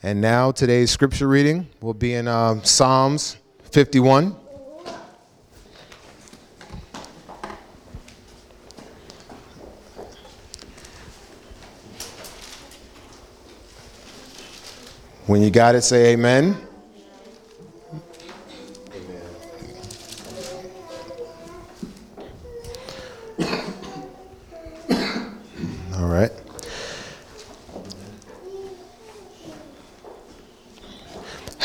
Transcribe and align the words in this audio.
And 0.00 0.20
now 0.20 0.52
today's 0.52 0.92
scripture 0.92 1.26
reading 1.26 1.66
will 1.80 1.92
be 1.92 2.14
in 2.14 2.28
uh, 2.28 2.62
Psalms 2.62 3.36
51. 3.72 4.30
When 15.26 15.42
you 15.42 15.50
got 15.50 15.74
it, 15.74 15.82
say 15.82 16.12
amen. 16.12 16.56
All 25.96 26.06
right. 26.06 26.30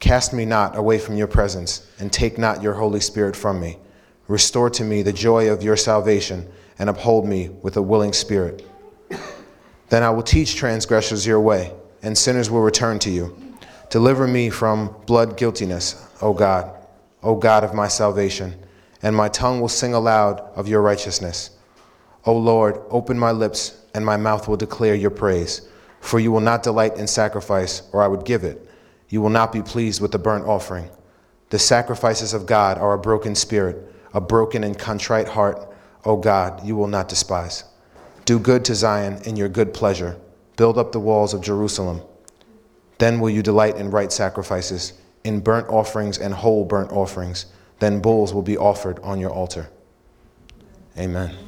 Cast 0.00 0.32
me 0.32 0.44
not 0.44 0.76
away 0.76 0.98
from 0.98 1.16
your 1.16 1.26
presence, 1.26 1.86
and 1.98 2.12
take 2.12 2.38
not 2.38 2.62
your 2.62 2.74
Holy 2.74 3.00
Spirit 3.00 3.34
from 3.34 3.60
me. 3.60 3.78
Restore 4.28 4.70
to 4.70 4.84
me 4.84 5.02
the 5.02 5.12
joy 5.12 5.50
of 5.50 5.62
your 5.62 5.76
salvation, 5.76 6.48
and 6.78 6.88
uphold 6.88 7.26
me 7.26 7.48
with 7.62 7.76
a 7.76 7.82
willing 7.82 8.12
spirit. 8.12 8.64
Then 9.88 10.02
I 10.02 10.10
will 10.10 10.22
teach 10.22 10.54
transgressors 10.54 11.26
your 11.26 11.40
way, 11.40 11.72
and 12.02 12.16
sinners 12.16 12.50
will 12.50 12.60
return 12.60 12.98
to 13.00 13.10
you. 13.10 13.36
Deliver 13.90 14.28
me 14.28 14.50
from 14.50 14.94
blood 15.06 15.36
guiltiness, 15.36 16.06
O 16.20 16.32
God, 16.32 16.70
O 17.22 17.34
God 17.34 17.64
of 17.64 17.74
my 17.74 17.88
salvation, 17.88 18.54
and 19.02 19.16
my 19.16 19.28
tongue 19.28 19.60
will 19.60 19.68
sing 19.68 19.94
aloud 19.94 20.40
of 20.54 20.68
your 20.68 20.82
righteousness. 20.82 21.50
O 22.26 22.36
Lord, 22.36 22.78
open 22.90 23.18
my 23.18 23.32
lips, 23.32 23.80
and 23.94 24.04
my 24.04 24.16
mouth 24.16 24.46
will 24.46 24.56
declare 24.56 24.94
your 24.94 25.10
praise. 25.10 25.62
For 26.00 26.20
you 26.20 26.30
will 26.30 26.40
not 26.40 26.62
delight 26.62 26.96
in 26.96 27.06
sacrifice, 27.06 27.82
or 27.92 28.02
I 28.02 28.06
would 28.06 28.24
give 28.24 28.44
it. 28.44 28.67
You 29.08 29.20
will 29.20 29.30
not 29.30 29.52
be 29.52 29.62
pleased 29.62 30.00
with 30.00 30.12
the 30.12 30.18
burnt 30.18 30.46
offering. 30.46 30.90
The 31.50 31.58
sacrifices 31.58 32.34
of 32.34 32.46
God 32.46 32.78
are 32.78 32.92
a 32.92 32.98
broken 32.98 33.34
spirit, 33.34 33.92
a 34.12 34.20
broken 34.20 34.64
and 34.64 34.78
contrite 34.78 35.28
heart, 35.28 35.72
O 36.04 36.16
God, 36.16 36.64
you 36.64 36.76
will 36.76 36.88
not 36.88 37.08
despise. 37.08 37.64
Do 38.24 38.38
good 38.38 38.64
to 38.66 38.74
Zion 38.74 39.22
in 39.24 39.36
your 39.36 39.48
good 39.48 39.72
pleasure. 39.72 40.18
Build 40.56 40.76
up 40.76 40.92
the 40.92 41.00
walls 41.00 41.32
of 41.32 41.40
Jerusalem. 41.40 42.02
Then 42.98 43.20
will 43.20 43.30
you 43.30 43.42
delight 43.42 43.76
in 43.76 43.90
right 43.90 44.12
sacrifices, 44.12 44.92
in 45.24 45.40
burnt 45.40 45.68
offerings 45.68 46.18
and 46.18 46.34
whole 46.34 46.64
burnt 46.64 46.92
offerings. 46.92 47.46
Then 47.78 48.00
bulls 48.00 48.34
will 48.34 48.42
be 48.42 48.58
offered 48.58 48.98
on 49.00 49.20
your 49.20 49.30
altar. 49.30 49.70
Amen. 50.98 51.47